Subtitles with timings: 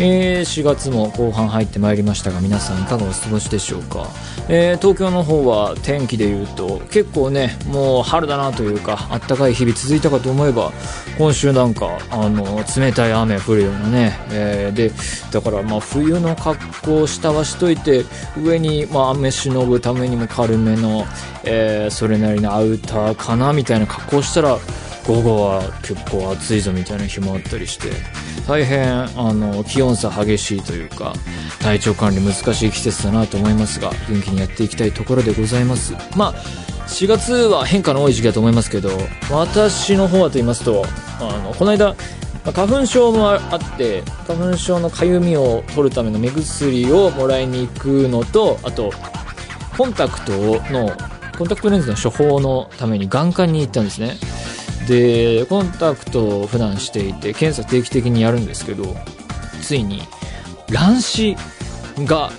[0.00, 4.06] えー4月も後半入ってまいりましたが皆さんいかがお過ごしでしょうか、
[4.48, 10.72] えー東京の方は天気でいうと結構ねもう春だなというかあったかい日々続いたかと思えば
[11.18, 14.92] 今週なんかあの冷たい雨降るようなね、えーで
[15.32, 18.04] だからまあ冬の格好を下はしといて
[18.40, 21.04] 上にまあ雨しのぐためにも軽めの、
[21.44, 24.58] えそれなりのアウターかなみたいな格好をしたら
[25.06, 27.88] 午後は結構暑いぞみたいな日もあったりして
[28.48, 31.12] 大変あの気温差激しいというか
[31.60, 35.92] 体調管理難しい季節だなと思いますが元気にやっていきたいところでございます。
[36.16, 36.34] まあ
[36.88, 38.88] 4月は変化の多い時期だと思いますけど
[39.30, 40.86] 私の方はと言いますと
[41.20, 41.94] あのこの間
[42.44, 48.90] 花粉症もあって花粉症のかゆみを取るための目薬をもらいに行くのとあと
[49.76, 50.32] コンタクト
[50.72, 50.90] の
[51.36, 54.16] コンタクトレンズの処方のために眼科に行ったんですね。
[54.88, 58.96] でコンタクトを普段していて検査定期的にやるんですけど
[59.62, 60.02] ついに
[60.70, 61.36] 乱視
[62.04, 62.30] が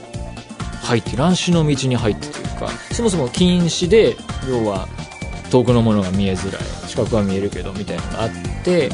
[0.82, 4.16] 入って乱視の道に入ってというかそもそも近視で
[4.50, 4.88] 要は
[5.52, 8.30] 遠くのものが見えづらい近くは見えるけどみたいなのがあっ
[8.64, 8.90] て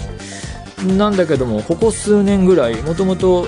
[0.97, 3.47] なんだけどもここ数年ぐらいもともと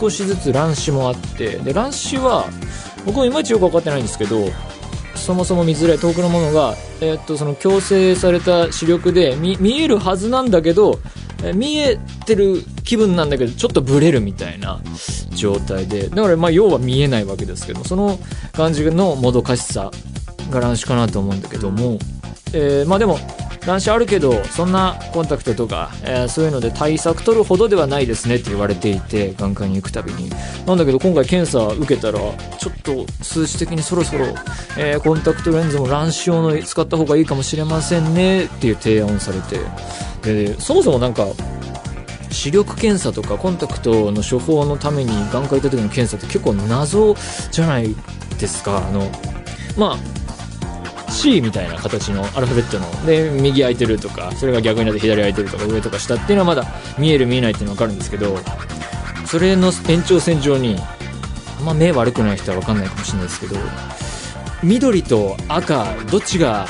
[0.00, 2.46] 少しずつ乱視もあってで乱視は
[3.04, 4.46] 僕もいまいちよく分かってないんですけど
[5.18, 10.98] そもそも見づらい遠くのものが、えーっとその矯正された視力で見えるはずなんだけど、
[11.42, 14.80] えー見えてる気分なんだけどちょっとブレるみたいな
[15.30, 16.08] 状態で。
[16.08, 18.18] だからまあ要は見えないわけですけどその
[18.52, 19.90] 感じのもどかしさ
[20.50, 21.98] が乱視かなと思うんだけども、
[22.52, 23.18] えーまあでも
[23.66, 30.30] 乱視あるけどそんなコンタクトとか、えーそういうので対策取るほどではないですねって言われていて眼科に行くたびに。
[30.66, 34.26] なんだけど今回検査受けたらちょっと数値的にそろそろ、
[34.76, 39.58] えーコンタクトレンズも乱視用の使った方がいいかもしれませんねっていう提案をされて。
[40.22, 41.26] でそもそもなんか
[42.30, 47.16] 視力検査とかコンタクトの処方のために眼科行った時の検査って結構謎
[47.50, 47.94] じゃない
[48.38, 48.86] ですか。
[48.86, 49.10] あの
[49.76, 50.17] まあ
[51.18, 53.06] C みたいな形のアルファベットの。
[53.06, 56.66] で右空いてるとかそれが逆になって左空いてるとか上とか下っていうのはまだ
[56.98, 58.36] 見える見えないっていうのは分かるんですけど
[59.26, 60.76] それの延長線上に
[61.58, 63.56] あんま目悪くない人は分かんないかもしれないですけど
[64.62, 66.66] 緑と赤どっちが、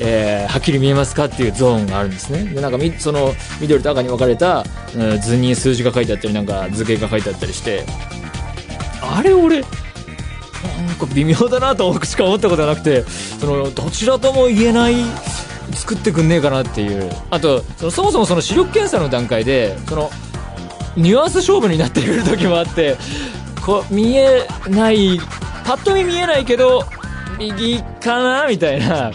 [0.00, 2.44] えーはっきり見えますかっていうゾーンがあるんですね。
[2.44, 4.64] でなんかみその緑と赤に分かれた、
[4.96, 7.84] うん図に数字が書いてあったりなんか図形が書いてあったりして
[9.02, 9.62] あれ俺
[10.86, 14.96] なんか微妙だなと僕しか思ったことはなくてそのどちらとも言えない
[15.74, 17.10] 作ってくんねえかなっていう。
[17.30, 20.10] あとそのそもそもその視力検査の段階でその
[20.96, 22.96] ニュアンス勝負になってくる時もあって
[23.64, 25.18] こう見えない
[25.64, 26.84] パッと見見えないけど
[27.38, 29.12] 右かなみたいな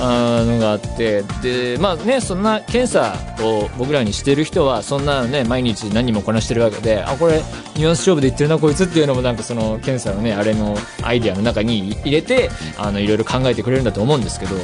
[0.00, 1.22] あのがあって。
[1.42, 7.42] でまあねそんな検査を僕らにしてる人はそんなね毎日何もこなしてるわけであこれ
[7.76, 14.56] ニュアンス勝負で言ってるなこいつっていうのもなんかその検査のねあれのアイデアの中に入れてあのいろいろ考えてくれるんだと思うんですけど。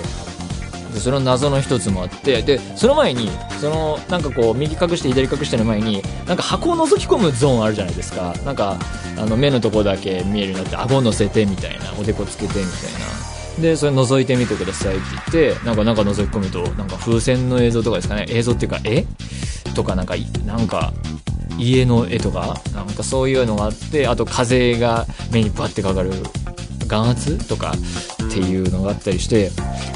[0.88, 3.28] でその謎の一つもあってでその前に
[3.60, 8.34] そのなんかこう右隠して左隠しての前になんか箱を覗き込むゾーンあるじゃないですか。
[8.46, 8.78] なんか
[9.18, 12.72] あの目のとこだけ見えるようになって顎乗せてみたいなおでこつけてみたいな。
[13.60, 15.04] でそれ覗いてみてくださいって
[15.40, 18.24] 言ってなんかなんか覗き込むとなんか風船の映像とかですかね。
[18.30, 19.04] 映像っていうか絵？
[19.74, 20.14] とかなんか
[20.46, 20.94] なんか
[21.58, 26.12] 家の絵とかなんかそういうのがあってあと風が目にバッてかかる
[26.86, 29.50] 眼圧とかっていうのがあったりして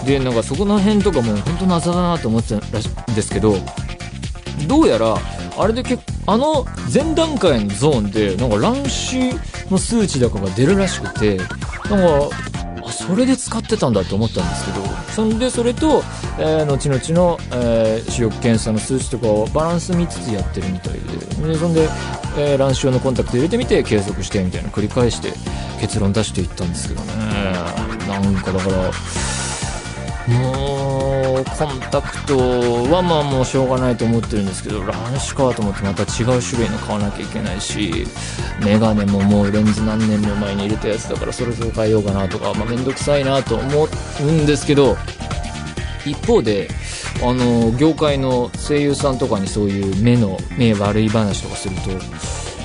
[0.05, 3.55] でなんかそこの辺とかも本当謎だなと思ってたらしいんですけど
[4.69, 5.17] どうやら
[5.56, 9.33] あれで結あの前段階のゾーンでなんか乱視
[9.71, 12.36] の数値とかが出るらしくてなんか
[12.84, 16.03] あそれで使ってたんだと思ったんですけどそんでそれと、
[16.39, 21.11] えー後々の、えー視力検査の数値とかをバランス見つつやってるみたいで
[21.47, 21.89] でそんで、
[22.36, 25.33] えー乱視用のコンタクト入れてみて計測してみたいな繰り返して
[25.80, 27.12] 結論出していったんですけどね。
[28.06, 28.92] なんかだから
[30.28, 32.36] もうコンタクト
[32.92, 38.06] はまあもうしょうがないと思ってるんですけど乱視かと思ってまた違う種類の買わなきゃいけないし
[38.65, 43.88] メガネももうレンズ何年も前に入れたやつだからそろそろ変えようかなとか、まあ、めんどくさいなと思
[44.21, 44.97] うんですけど
[46.06, 46.68] 一方で
[47.22, 51.91] あの業界の声優さんとかにそういう目の目悪い話とかすると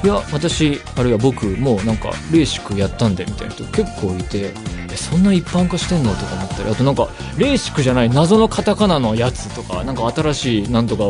[0.04, 4.54] いや私あるいは僕もうなんかレーシックやったんでみたいな人結構いて
[4.92, 6.13] えそんな一般化してんの？
[6.13, 7.07] とか思ったりあとなんか
[7.38, 11.04] レーシックじゃない謎のカタカナのやつとかなんか新しいなんとか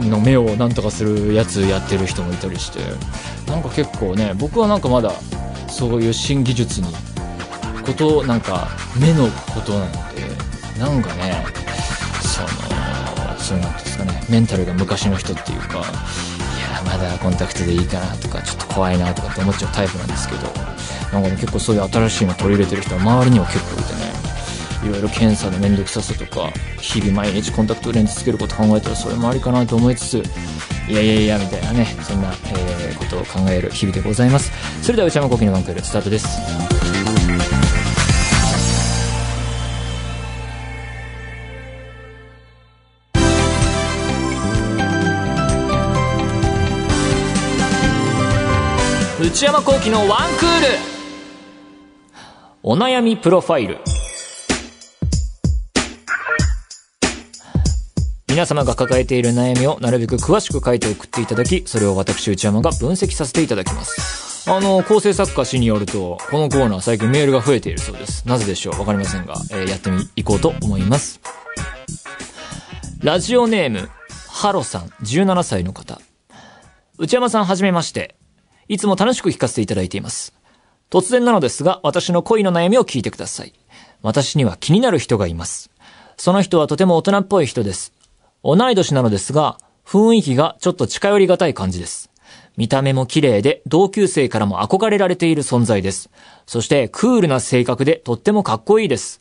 [0.00, 2.80] の目をなんとかするやつやってる人もいたりして
[3.50, 5.12] なんか結構ね僕はなんかまだ
[5.68, 6.88] そういう新技術に
[7.86, 8.68] ことなんか
[9.00, 10.22] 目のことなので
[10.78, 11.44] なんかね
[12.20, 12.67] その
[13.48, 14.22] そうなんですかね。
[14.28, 20.42] メンタルが昔の人っていうかいやまだコンタクトでいいかなとかちょっと怖いなとかって思っちゃうタイプなんですけど
[21.12, 24.18] なんかね結構そういう新しいの取り入れてる人は周りには結構いてね。
[24.84, 30.22] いろいろ検査の面倒くささとか日々毎日コンタクトレンズつけること考えたらそれもありかなと思いつつ
[30.88, 34.52] いやいやいやみたいなねそんな、えー、ことを考える日々でございます。
[34.82, 36.97] それでは内山昂輝のワンクールスタートです。
[49.28, 50.66] 内山昂輝のワンクール。
[52.62, 53.76] お悩みプロファイル。
[58.26, 64.50] 皆様が抱えている悩みをなるべく詳しく書いて送っていただきそれを私内山が分析させていただきます。
[64.50, 68.26] あの構成作家氏によるとこのコーナー最近メールが増えているそうです。
[68.26, 68.80] なぜでしょう？
[68.80, 71.20] わかりませんが、えーやってみいこうと思います。
[73.02, 73.90] ラジオネーム
[74.30, 76.00] ハロさん17歳の方。
[76.96, 78.16] 内山さんはじめまして。
[78.68, 80.34] いつも楽しく聞かせていただいています。
[80.90, 83.52] 突然なのですが、私の恋の悩みを聞いてください。
[84.02, 85.70] 私には気になる人がいます。
[86.16, 87.92] その人はとても大人っぽい人です。
[88.44, 92.10] 同い年なのですが、雰囲気がちょっと近寄りがたい感じです。
[92.56, 96.10] 見た目も綺麗で、同級生からも憧れられている存在です。
[96.46, 99.20] そして、クールな性格でとってもかっこいいです。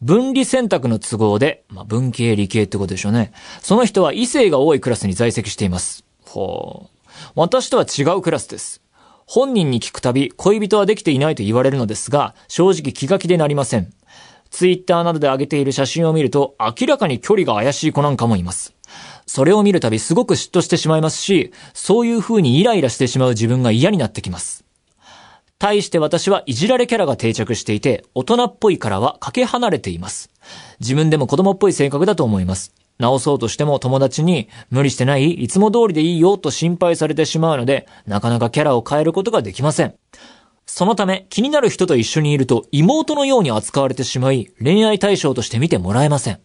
[0.00, 3.32] 分離選択の都合で、まあ、文系理系ってことでしょうね。
[3.60, 6.04] その人は異性が多いクラスに在籍しています。
[6.24, 6.97] ほう。
[7.34, 8.82] 私とは違うクラスです。
[9.26, 13.92] 本人に聞くたび、恋人はできていないと言われるのですが、正直気が気でなりません。
[14.50, 18.74] ツイッターなどで上げている写真を見ると、明らかに距離が怪しい子なんかもいます。
[19.26, 24.64] それを見るたびすごく嫉妬してしまいますし、そういう風にイライラしてしまう自分が嫌になってきます。
[25.58, 30.30] 対して私はいじられキャラが定着していて、大人っぽいからはかけ離れています。
[30.80, 32.72] 自分でも子供っぽい性格だと思います。
[32.98, 39.94] 直そうとしても友達に無理してないいつも通りでいいよと心配されてしまうので、なかなかキャラを変えることができません。
[40.66, 46.40] そのため、気になる人と一緒にいると妹のように扱われてしまい、恋愛対象として見てもらえません。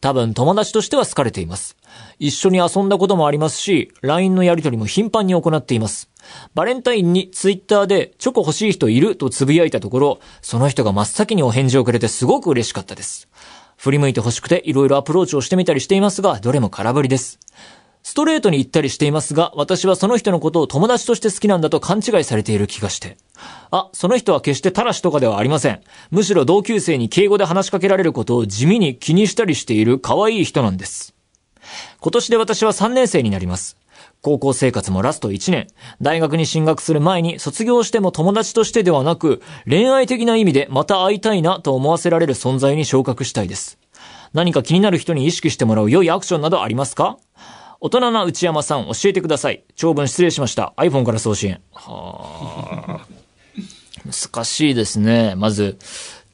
[0.00, 1.76] 多分友達としては好かれています。
[2.18, 6.10] 一緒に遊んだこともありますし、LINE のやり取りも頻繁に行っています。
[6.54, 13.28] バレンタインにツイッターでチョコ欲しい人いるとつぶやいたところ、その人が真っ先にお返事をくれてすごく嬉しかったです。
[13.84, 17.38] 振り向いて欲しくて色々アプローチをしてみたりしていますが、どれも空振りです。
[18.02, 23.18] ストレートに言ったりしていますが、私はその人のことを友達として好きなんだと勘違いされている気がして。
[23.70, 25.82] あ、その人は決してタラシとかではありません。
[26.10, 31.14] むしろ同級生に敬語で話しかけられることを地味に気にしたりしている可愛い人なんです。
[32.00, 33.76] 今年で私は3年生になります。
[34.20, 35.66] 高校生活もラスト1年。
[36.00, 43.78] 大学に進学する前に卒業しても友達としてではなく、恋愛的な意味でまた会いたいなと思わせられる存在に昇格したいです。
[44.32, 47.18] 何か気になる人に意識してもらう良いアクションなどありますか？
[47.80, 49.62] 大人な内山さん教えてください。
[49.76, 50.72] 長文失礼しました。
[50.78, 51.58] iPhone から送信。
[51.72, 53.06] はあ。
[54.04, 55.34] 難しいですね。
[55.36, 55.78] まず、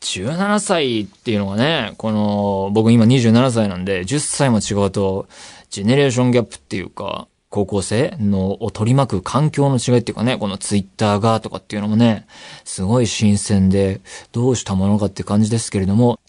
[0.00, 5.26] 17歳っていうのがね、この、僕今27歳なんで、10歳も違うと、
[5.70, 12.26] ジェネレーションギャップっていうか、高校生のを取り巻く環境の違いっていうかね、このツイッターがとかっていうのもね、
[12.64, 16.20] すごい新鮮で、どうしたものかって感じですけれども、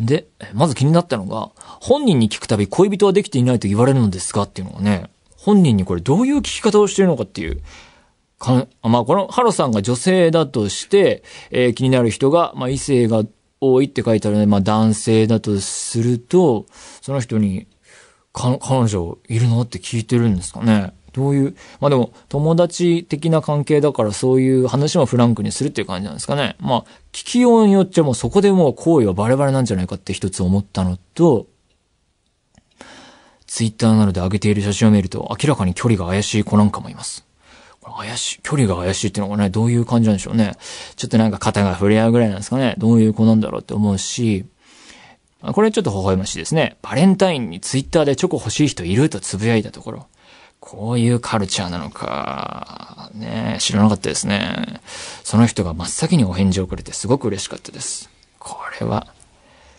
[0.00, 1.50] で、まず気になったのが、
[1.80, 7.62] 本人に聞くたび恋人はできていないと言われるのですかっていうのがね、本人にこれどういう聞き方をしてるのかっていう、
[8.40, 11.22] かまあ、このハロさんが女性だとして、
[11.52, 13.24] えー気になる人が、まあ、異性が
[13.60, 16.66] 多いって書いてあるので、まあ、男性だとすると、
[17.00, 17.68] その人に、
[18.38, 19.60] 彼女いるの？
[19.62, 20.94] って聞いてるんですかね。
[21.12, 26.54] どういう、まあでも、友達的な関係だからそういう話もフランクにするっていう感じなんですかね。
[26.60, 31.46] まあ、聞きようによっちゃもそこでもう行為はバレバレなんじゃないかって一つ思ったのと、
[33.46, 37.24] ツイッターなどで上げている写真を見ると明らかに距離が怪しい子なんかもいます。
[37.80, 40.52] これ怪しい、距離が怪しいっていうのがね、どういう感じなんでしょうね。
[40.94, 42.74] ちょっとなんか肩が触れ合うぐらいなんですかね。
[42.76, 44.44] どういう子なんだろうって思うし、
[45.40, 46.76] これちょっと微笑ましいですね。
[46.82, 50.06] バレンタインにツイッターでチョコ欲しい人いるとつぶやいたところ、
[50.58, 54.80] こういうカルチャーなのか、ね、知らなかったですね。
[55.22, 58.10] その人が真っ先にお返事をくれてすごく嬉しかったです。
[58.40, 59.06] これは、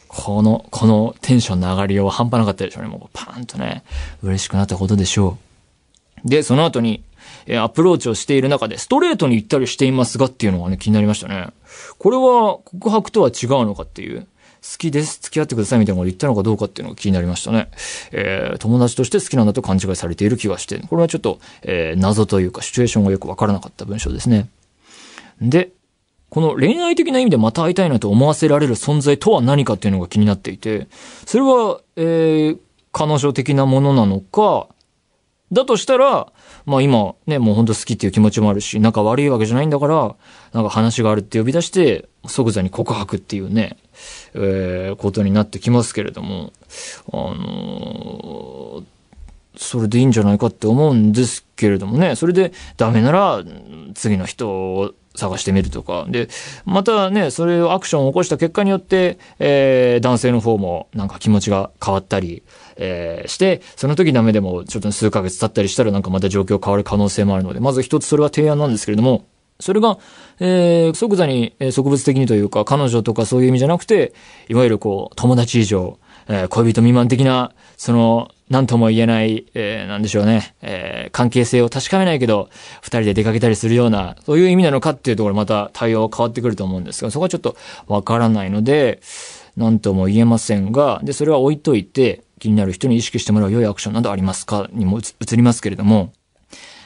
[0.08, 2.90] この、このテンションの上がりようは半端なかったでしょうね。
[2.90, 3.84] もうパーンとね、
[4.24, 5.38] 嬉しくなったことでしょ
[6.26, 6.30] う。
[6.30, 7.04] で、その後に、
[7.46, 11.48] えアプローチをしている中で、ストレートに言ったりしていますがっていうのがね、気になりましたね。
[11.98, 14.28] これは告白とは違うのかっていう。
[14.62, 17.70] 好きです、付き合ってくださいみたいなこと言ったのかどうかっていうのが気になりましたね。
[18.12, 24.50] えー友達として好きなんだと勘違いされている気がして、これはちょっと、えー謎というかシチュエーションがよくわからなかった文章ですね。
[25.42, 25.72] で、
[26.30, 30.88] この恋愛的な意味でまた会いたいなと思わせられる存在とは何かっていうのが気になっていて、
[31.26, 32.58] それは、えー
[32.92, 34.68] 彼女的なものなのか、
[35.52, 36.32] だとしたら、
[36.66, 40.16] まあ今ね、もうほんと好きっていう気持ちもあるし、仲悪いわけじゃないんだから、
[40.54, 43.78] なんか話があるって呼び出して、即座に告白っていうね、
[44.34, 46.52] えーことになってきますけれども、
[47.12, 48.84] あのー
[49.58, 53.44] それでいいんじゃないかって思うんですけれどもね、それでダメなら、
[53.94, 56.06] 次の人を探してみるとか。
[56.08, 56.30] で、
[56.66, 62.42] またね、それをアクションを起こした結果によって、えー男性の方もなんか気持ちが変わったり、
[62.80, 69.26] えーして、その時ダメでもちょっと数ヶ月経ったりしたらなんかまた状況変わる可能性もあるので、まず一つそれは提案なんですけれども、
[69.60, 69.98] それが、
[70.40, 74.14] えー即座に、えー植物的にというか、彼女とかそういう意味じゃなくて、
[74.48, 82.50] いわゆるこう、友達以上、えー恋人未満的な、その、なんとも言えない、えーなんでしょうね、えー関係性を確かめないけど、
[82.82, 87.58] 二人で出かけたりするような、そういう意味なのかっていうところまた対応変わってくると思うんですが、そこはちょっと
[87.88, 89.02] わからないので、
[89.58, 94.70] なんとも言えませんが、で、それは置いといて、気になる人に意識してもらう良いアクションなどありますか？
[94.74, 96.14] にも移りますけれども、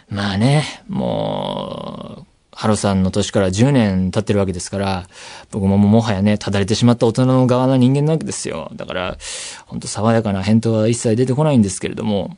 [0.09, 5.07] まあね、もう、ハロさんの年から10年経ってるわけですから、
[5.51, 8.69] 僕ももうもはやね、ただれてしまった大人の側の人間なわけですよ。
[8.75, 9.17] だから、
[9.65, 12.37] ほんと爽やかな返答は一切出てこないんですけれども、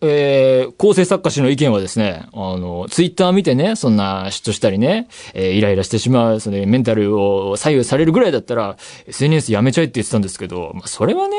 [0.00, 11.36] えー、構成作家氏の意見はですね、あの、ツイッター見てね、そんな嫉妬したりね、えーイライラしてしまう、そのメンタルを左右されるぐらいだったら、SNS やめちゃえって言ってたんですけど、まあ、それはね、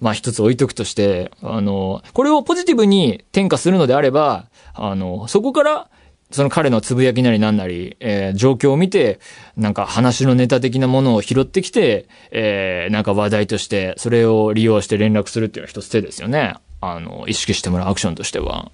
[0.00, 5.88] まあ一つ置いとくとして、あの、これをポジティブに転化するのであれば、あの、そこから、
[6.30, 9.20] その彼のつぶやきなりなんなり、えー状況を見て、
[9.56, 16.54] なんか話のネタ的なものを拾ってきて、えーなんか話題として、それを利用して連絡するっていうのは一つ手ですよね。
[16.80, 18.72] あの、意識してもらうアクションとしては。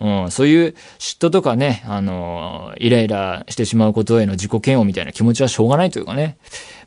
[0.00, 6.38] うん、そういう嫉妬とかね、あの、イライラしてしまうことへの自己嫌悪みたいな気持ちはしょうがないというかね。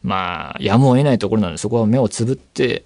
[0.01, 2.83] まあ、やむを得ないところなので、そこは目をつぶって、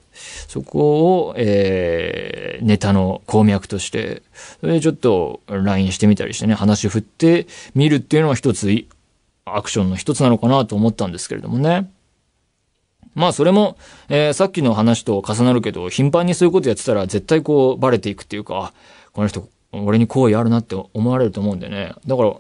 [0.48, 4.22] そこを、えー、ネタの鉱脈として、
[4.60, 8.70] それでちょっと LINE してみたりしてね、話振ってみるっていうのは一つ、
[9.46, 11.90] アクションの一つなのかなと思ったんですけれどもね。
[13.16, 13.78] まあそれも、
[14.10, 18.74] えーさっきの話と重なるけど、頻繁にそういうことやってたら絶対こうバレていくっていうか、
[19.14, 19.48] この人、
[19.86, 21.94] 俺に好意あるなって思われると思うんでね。
[22.06, 22.34] だから、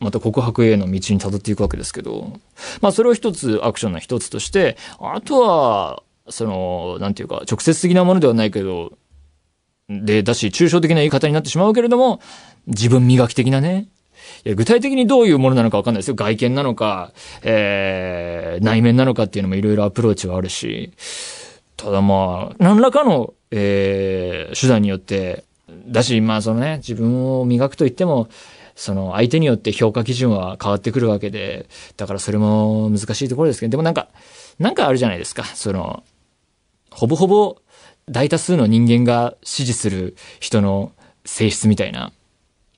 [0.00, 2.32] また告白への道に辿っていくわけですけど、
[2.80, 8.92] まあそれを一つ、アクションの一つとして、あとは、その、なんていうか、直接的なものではないけど、
[9.88, 12.20] で、だし、抽象的な言い方になってしまうけれども、
[12.66, 13.88] 自分磨き的なね。
[14.44, 16.14] いや具体的にどういうものなのかわかんないですよ。
[16.14, 17.12] 外見なのか、
[17.42, 20.92] えー、内面なのかっていうのもいろいろアプローチはあるし、
[21.76, 28.28] ただまあ、何らかの、えー、手段によって、だし、まあそのね、自分を磨くと言っても、
[28.76, 31.66] その相手によって評価基準は変わってくるわけで、
[31.96, 34.08] だからそれも難しいところですけど、でもなんか、
[34.58, 35.44] なんかあるじゃないですか。
[35.44, 36.02] その、
[36.90, 37.56] ほぼほぼ
[38.10, 40.92] 大多数の人間が支持する人の
[41.24, 42.12] 性質みたいな、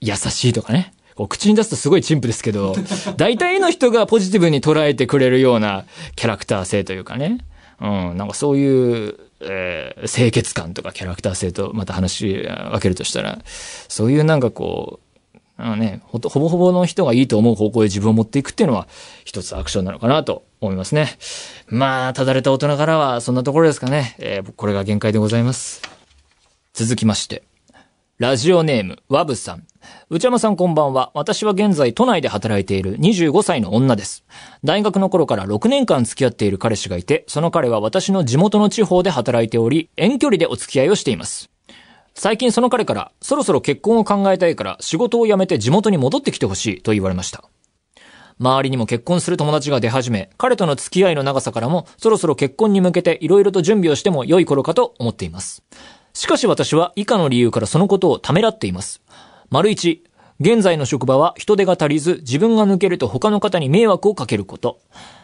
[0.01, 0.93] 優しいとかね。
[1.15, 2.75] こう口に出すとすごい陳腐ですけど、
[3.17, 7.39] 大体の人がポジティブに捉えてくれるようなキャラクター性というかね。
[7.81, 13.39] うん、なんかそういう、えー清潔感とかキャラクター性とまた話分けるとしたら、
[13.89, 15.07] そういうなんかこう、
[15.59, 18.89] あのね、ほとほぼほぼの人がいいと思う方向へ自分を持っていくっていうのは
[19.25, 21.17] 一つアクションなのかなと思いますね。
[21.69, 24.17] まあ、ただれた大人からはそんなところですかね。
[24.19, 25.83] えーこれが限界でございます。
[26.75, 27.43] 続きまして。
[28.19, 29.67] ラジオネーム、ワブさん。
[30.11, 31.11] 内山さんこんばんは。
[31.15, 34.25] 私は現在都内で働いている25歳の女です。
[34.65, 41.51] 大学の頃から6年間付き合っている彼氏がいて、その彼は私の地元の地方で働いており、遠距離でお付き合いをしています。
[42.15, 47.45] 最近その彼から、そろそろ結婚を考えたいから仕事を辞めて地元に戻ってきてほしいと言われました。
[48.39, 55.63] 周りにも結婚する友達が出始め、彼との付き合いの長さからも、そろそろ結婚に向けて色々と準備をしても良い頃かと思っています。
[56.13, 59.03] しかし私は以下の理由からそのことをためらっています。
[59.49, 60.03] 丸一、
[60.41, 64.81] 現在の職場は人手が足りず、自分が抜けると他の方に迷惑をかけること。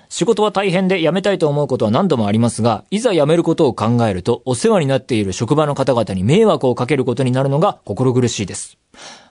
[0.09, 8.79] 仕事は大変で辞めたいと思うことは何度もありますが、いざ辞めることを考えると、お世話になっている職場の方々に迷惑をかけることになるのが心苦しいです。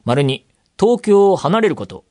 [0.03, 0.45] 丸二、
[0.77, 2.03] 東京を離れること。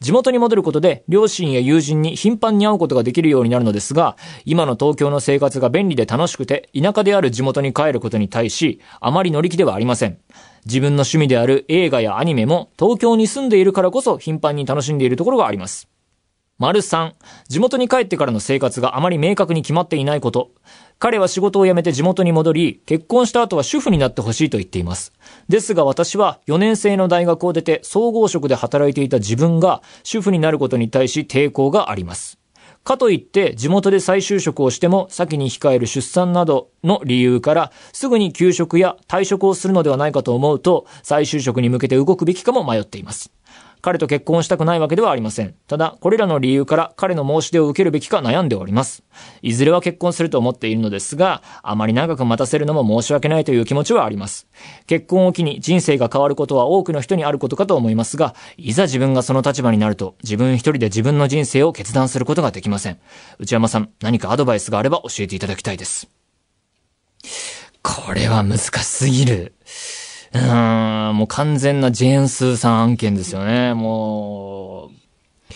[0.00, 10.18] 地元に戻ることで、両親や友人に頻繁に会うことができるようになるのですが、今の東京の生活が便利で楽しくて、田舎である地元に帰ることに対し、あまり乗り気ではありません。
[10.66, 15.88] 自分の趣味である映画やアニメも東京に住んでいるからこそ頻繁に楽しんでいるところがあります。
[16.56, 17.14] 丸3、
[17.48, 20.52] 地元に帰ってからの生活があまり明確に決まっていないこと。
[21.00, 25.12] 彼は仕事を辞めて地元に戻り、結婚した後は主婦になってほしいと言っています。
[25.48, 32.38] ですが私は4年生の大学を出て総合職で働いていた自分が主婦になることに対し抵抗があります。
[32.84, 43.32] かといって地元で再就職をしても先に控える出産などの理由からすぐに休職や退職をするのではないかと思うと再就職に向けて動くべきかも迷っています。
[43.84, 45.54] 彼と結婚したくないわけではありません。
[45.66, 49.02] ただ、これらの理由から彼の申し出を受けるべきか悩んでおります。
[49.42, 54.46] いずれは結婚すると思っているのですが、あまり長く待たせるのも申し訳ないという気持ちはあります。
[54.86, 62.98] 結婚を機に人生が変わることは多くの人にあることかと思いますが、いざ自分がその立場になると、自分一人で自分の人生を決断することができません。
[63.38, 66.08] 内山さん、何かアドバイスがあれば教えていただきたいです。
[67.82, 69.52] これは難しすぎる。
[70.34, 70.38] う
[71.12, 73.72] ん、もう完全なジェーンスーさん案件ですよね。
[73.74, 75.54] もう、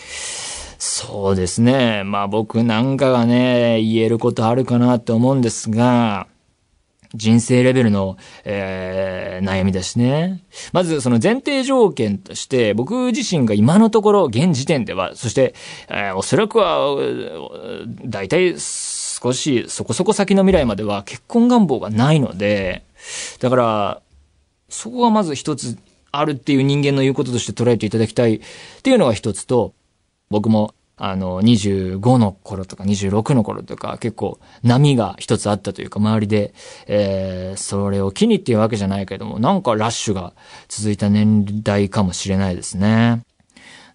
[0.77, 2.03] そうですね。
[2.05, 6.27] まあ僕なんかがね、言えることあるかなって思うんですが、
[7.13, 10.43] 人生レベルの、えー、悩みだしね。
[10.71, 15.55] まずその前提条件として、僕自身が今のところ現時点では、そして、
[15.89, 16.95] えーおそらくは、
[18.05, 22.83] だいたい少しそこそこ先の未来までは結婚願望がないので、
[23.39, 24.01] だから、
[24.69, 25.77] そこがまず一つ
[26.11, 28.41] あるっていう人間の言うこととして捉えていただきたいっ
[28.83, 29.73] ていうのが一つと、
[30.29, 36.53] 僕もあの25の頃とか26の頃とか結構波が一つあったというか周りで、
[36.87, 40.33] えー、それを機にっていうわけじゃないけども、なんかラッシュが
[40.67, 43.23] 続いた年代かもしれないですね。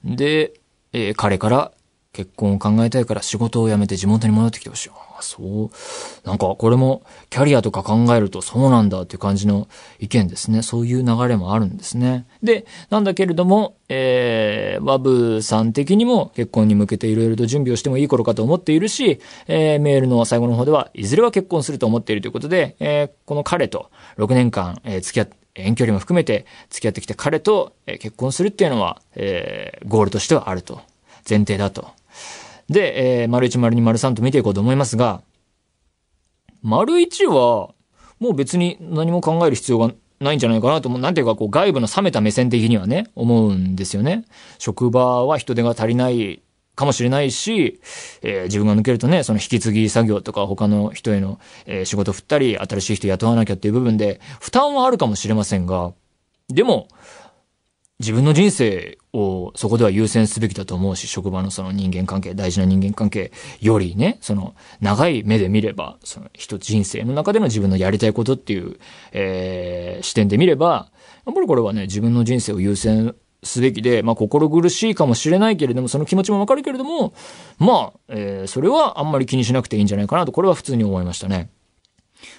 [0.04, 0.54] で、
[0.92, 1.72] えー彼から
[2.12, 4.90] 結婚を考えたいから仕事を辞めて地元に戻ってきてほしい。
[5.18, 6.26] あそう。
[6.26, 9.68] なんかこれもキャリアとか考えるとそうなんだっていう感じの
[9.98, 10.62] 意見ですね。
[10.62, 12.26] そういう流れもあるんですね。
[12.42, 30.80] で、なんだけれども、えー、ワブさん的にも結婚に向けていろいろと準備をしてもいい頃かと思っているし、えー、メールの最後の方では、いずれは結婚すると思っているということで、えー、この彼と6年間、えー付き合って、遠距離も含めて付き合ってきた彼とえ結婚するっていうのは、えーゴールとしてはあると。
[31.28, 31.88] 前提だと。
[32.68, 35.22] で、えー、丸1、丸2、丸3と見ていこうと思いますが、
[36.62, 37.74] 丸1は、
[38.20, 41.00] もう別に何も考える必要がないんじゃないかなと思う。
[41.00, 44.24] なんていうか、こう、外部の冷めた目線的にはね、思うんですよね。
[44.58, 46.42] 職場は人手が足りない
[46.74, 47.80] かもしれないし、
[48.22, 55.92] えー自分が抜けるとね、その引き継ぎ作業とか他の人への、えー仕事振ったり、新しい人雇わなきゃっていう部分で、負担はあるかもしれませんが、
[56.48, 56.88] でも、
[58.00, 68.76] 自分の人生をそこでは優先すべきだと思うし、職場のその人間関係、大事な人間関係よりね、その長い目で見れば、その人人生の中での自分のやりたいことっていう、
[69.12, 70.90] えー視点で見れば、
[71.24, 77.14] やっぱりこれはね、自分の人生を優先すべきで、まあ心苦しいかもしれないけれども、その気持ちもわかるけれども、
[77.58, 81.50] まあ、えーそれはあんまり気にしなくていいんじゃないかなと、これは普通に思いましたね。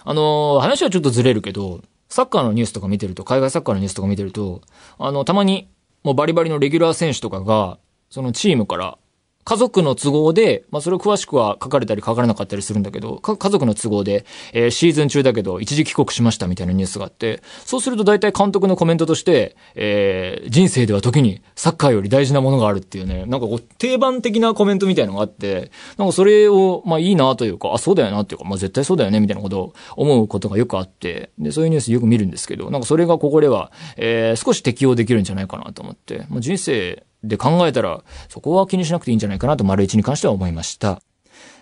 [0.04, 4.62] あのー話はちょっとずれるけど、サッカーのニュースとか見てると、海外サッカーのニュースとか見てると、
[4.98, 5.68] あの、たまに、
[6.06, 7.80] もうバリバリのレギュラー選手とかが、
[8.12, 9.00] そのチームから、
[9.46, 41.02] 家族の都合で、まあそれを詳しくは書かれたり書かれなかったりするんだけど、か家族の都合で、えーシーズン中だけど一時帰国しましたみたいなニュースがあって、そうすると大体監督のコメントとして、えー人生では時にサッカーより大事なものがあるっていうね、なんかこう定番的なコメントみたいなのがあって、なんかそれを、まあいいなというか、あ、そうだよなっていうか、まあ絶対そうだよねみたいなことを思うことがよくあって、で、そういうニュースよく見るんですけど、なんかそれがここでは、えー少し適用できるんじゃないかなと思って、まあ人生で考えたら、そこは気にしなくていいんじゃないかなと、丸1に関しては思いました。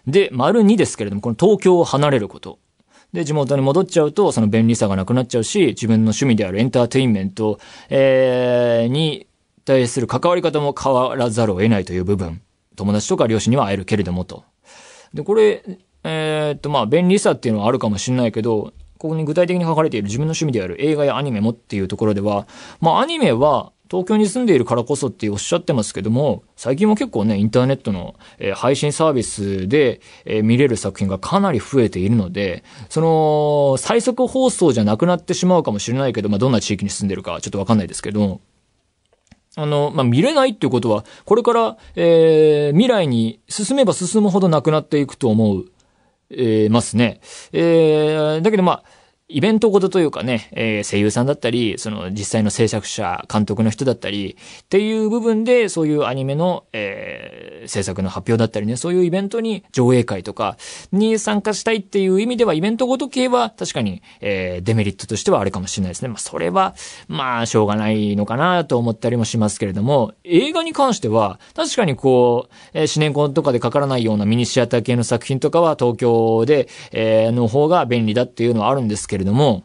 [0.07, 2.59] で、丸2ですけれども、この東京を離れること。
[3.13, 9.27] で、地元に戻っちゃうと、その便利さがなくなっちゃうし、自分の趣味であるエンターテインメント、えー、に
[9.65, 12.41] 対する関わり方も変わらざるを得ないという部分。
[12.75, 14.43] 友達とか両親には会えるけれどもと。
[15.13, 15.63] で、これ、
[16.03, 22.47] えーっと、まあ、便利さっていうのはあるかもしれないけど、ここに具体的に書かれている自分の趣味である映画やアニメもっていうところでは、
[22.79, 38.41] まあ、アニメは東京に住んでいるからこそっておっしゃってますけども、最近も結構ね、インターネットの、え配信サービスで、え見れる作品がかなり増えているので、その、最速放送じゃなくなってしまうかもしれないけど、まあ、どんな地域に住んでるかちょっとわかんないですけど、
[39.55, 45.65] あの、まあ、見れないっていうことは、これから、えー未来に進めば進むほどなくなっていくと思う、
[46.31, 47.21] えーますね。
[47.51, 49.02] えーだけどまあ、
[49.33, 60.57] イベントごとというかね、えー、声優さんだったり、その実際の制作者、監督の人だったり、っていう部分で、そういうアニメの、えー、制作の発表だったりね、そういうイベントに上映会とか
[60.91, 66.09] に参加したいっていう意味では、イベントごと系は確かに、えー、デメリットとしてはあるかもしれないですね。
[66.09, 66.75] まあ、それは、
[67.07, 79.63] まあ、しょうがないのかなと思ったりもしますけれども、映画に関しては、確かにこう、えー、四年コンとかでかからないようなミニシアター系の作品とかは東京で、えー、の方が便利だっていうのはあるんですけれども、れども、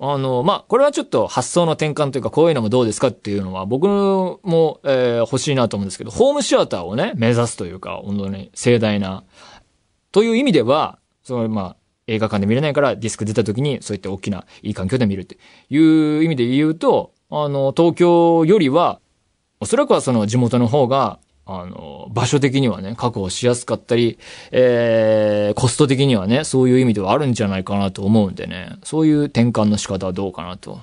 [0.00, 9.24] あの、まあ、これはちょっと発想の転換というか、こういうのもどうですかっていうのは、僕も、えー、欲しいなと思うんですけど、ホームシアターをね、目指すというか、本当に盛大な、
[10.10, 11.76] という意味では、その、まあ、
[12.06, 15.38] 映画館で見れないからディスク出た時に、そういった大きないい環境で見るって
[15.70, 19.00] いう意味で言うと、あの、東京よりは、
[19.60, 24.18] おそらくはその地元の方が、あの、場所的にはね、確保しやすかったり、
[24.50, 30.80] えー、コスト的にはね、そういう意味ではあるんじゃないかなと思うんでね、そういう転換の仕方はどうかなと。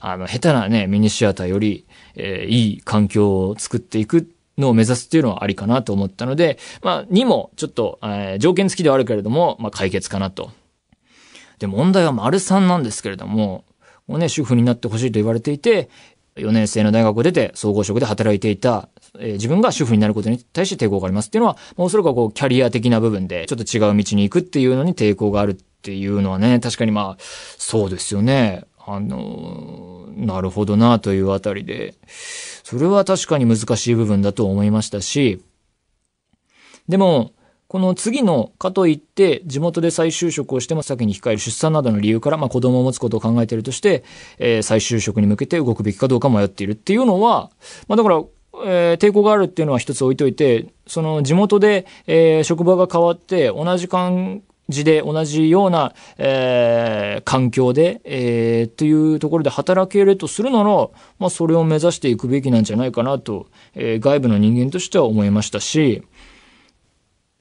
[0.00, 10.52] あの、下手なね、ミニシアターより、えー、いい環境を作っていくのを目指すっていうのはありかなと思ったので、まあ、にも、ちょっと、えー、条件付きではあるけれども、まあ、解決かなと。
[11.58, 13.64] で、問題は丸3なんですけれども、
[14.06, 15.88] もうね、主婦になってほしいと言われていて、
[16.36, 21.28] 4年生の大学を出て総合職で働いていた、えー、自分が主婦になることに対して抵抗があります。
[21.28, 27.22] っていうのは、もうそれがこう、キャリア的な部分で、ちょっと違う道に行くっていうのに抵抗があるっていうのはね、確かにまあ、
[27.58, 28.64] そうですよね。
[28.86, 35.42] あの、なるほどなというあたりで、それは確かに難しい部分だと思いましたし、
[36.88, 37.32] でも、
[37.74, 44.04] この次の、かといって、地元で再就職をしても先に控える出産などの理由から、まあ子供を持つことを考えているとして、
[44.38, 47.50] えー、再就職に向けて動くべきかどうか迷っているっていうのは、
[47.88, 48.22] まあだから、
[48.64, 66.04] えー、抵抗があるっていうのは一つ置いといて、その地元で、えー、職場が変わって、同じ感じで、同じような、えー、環境で、えー、っていうところで働けるとするなら、まあそれを目指していくべきなんじゃないかなと、えー、外部の人間としては思いましたし、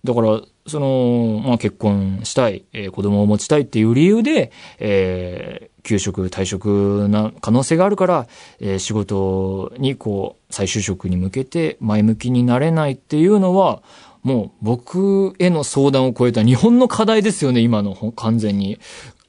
[0.04, 8.28] だから、その、まあ、結婚したい、えー、子供を持ちたいっていう理由で、えー、休職、退職な可能性があるから、
[8.60, 13.82] えー、仕事にこう、再就職に向けて前向きになれないっていうのは、
[14.24, 18.80] もう僕への相談を超えた日本の課題ですよね、今の完全に。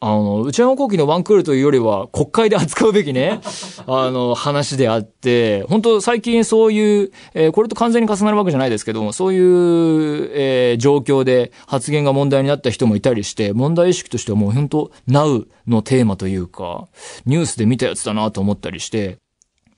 [0.07, 3.41] あの、内山幸輝のワンクールというよりは、国会で扱うべきね、
[3.89, 16.87] あの、話であって、本当最近そういう、えー、これと完全に重なるわけじゃないですけども、そういう、えー、状況で発言が問題になった人もいたりして、問題意識としてはもう本当 Now のテーマというか、
[17.25, 19.17] ニュースで見たやつだなと思ったりして、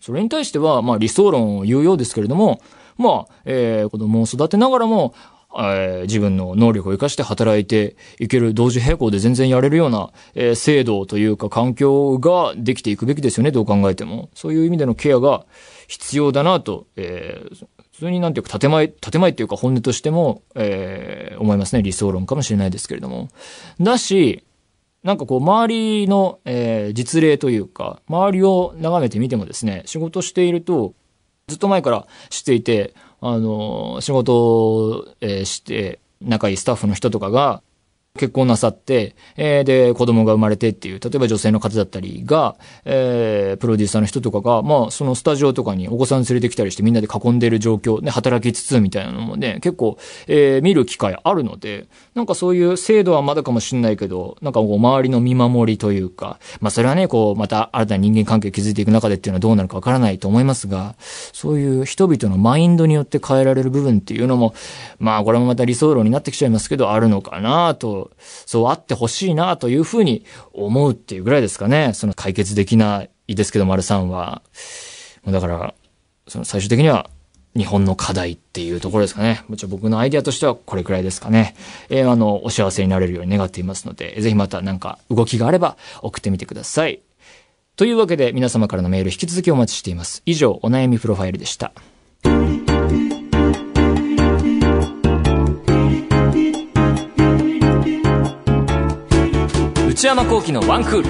[0.00, 2.60] それに対しては、まあ理想論を言うようですけれども、
[2.98, 5.14] まあ、えー、子供を育てながらも、
[5.58, 14.30] えー、自分の能力を活かして働いていける同時並行で全然やれるような、えー、制度というか環境ができていくべきですよね、どう考えても。
[14.34, 15.46] そういう意味でのケアが
[15.88, 21.82] 必要だなと、えー、普通になんていうか建前、建前っていうか本音としても、えー、思いますね。
[21.82, 23.28] 理想論かもしれないですけれども。
[23.80, 24.42] だし、
[25.02, 30.94] なんかこう、周りの、えー、実例というか、周りを眺めてみてもですね、仕事していると、
[31.46, 32.92] ずっと前から知っていて、
[33.32, 37.62] あの、仕事を、え、して、仲いいスタッフの人とかが、
[38.16, 60.94] 結婚なさって、えー、で、子供が生まれてっていう、例えば女性の方だったりが、えー、プロデューサーの人とかが、まあ、そのスタジオとかにお子さん連れてきたりしてみんなで囲んでる状況、ね、働きつつみたいなのもね、結構、えー、見る機会あるので、なんかそういう制度はまだかもしんないけど、なんかこう、周りの見守りというか、まあ、それはね、こう、また新たな人間関係を築いていく中でっていうのはどうなるかわからないと思いますが、
[61.32, 64.54] そういう人々のマインドによって変えられる部分っていうのも、
[64.98, 71.92] まあ、これもまた理想論になってきちゃいますけど、あるのかなと、そうあってほしいなというふうに思うっていうぐらいですかね。
[71.94, 74.42] その解決できないですけど、丸さんは。
[75.26, 75.74] だから、
[76.28, 77.10] その最終的には
[77.56, 79.44] 日本の課題っていうところですかね。
[79.48, 81.56] もちろん僕のアイデアとしてはこれくらいですかね。
[81.88, 87.00] えー、あの、お幸せになれるように願っていますので、ぜひまたなんか動きがあれば送ってみてください。
[87.76, 90.22] というわけで皆様からのメール引き続きお待ちしています。
[90.26, 91.72] 以上、お悩みプロファイルでした。
[99.96, 101.08] 内山幸喜のワンクール。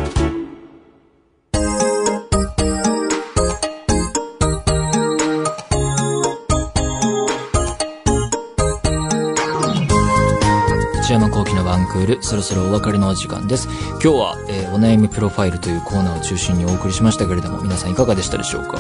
[11.00, 13.66] 内山幸喜のワンクールそろそろお別れのお時間です。
[13.94, 18.78] 今日は、えー、お悩みプロファイルというコーナーを中心にお送りしましたけれども皆さんいかがでしたでしょうか？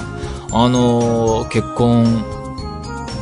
[0.52, 2.04] あのー、結婚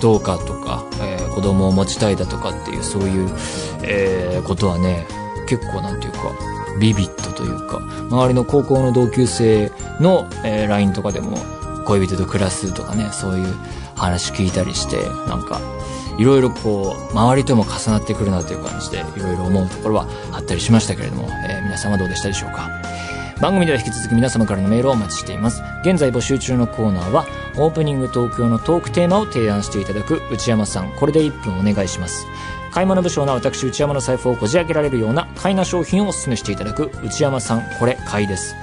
[0.03, 3.31] どうかとか、えー、子供を持ちたいだとかっていうそういう、
[3.85, 5.07] えー、ことはね
[5.49, 6.18] 結構なんていうか
[6.80, 7.78] ビビッドというか、
[8.10, 11.38] 周りの高校の同級生の、えー、LINE とかでも、
[11.87, 13.54] 恋人と暮らすとかね、そういう
[13.96, 14.96] 話聞いたりして、
[15.28, 15.60] なんか、
[16.18, 22.70] いろいろこう、周りとも重なってくるなという感じで、いろいろ思うところはあったりしましたけれども、えー、皆さんはどうでしたでしょうか
[23.40, 25.60] 番組では引き続き皆様からのメールをお待ちしています。
[25.82, 32.26] 現在募集中のコーナーは、オープニング東京のトークテーマを提案していただく内山さん、これで1分お願いします。
[32.74, 38.56] 買い物不詳な私内山の財布をこじ開けられるような買いな商品をお勧めしていただく内山さん、これ買いです。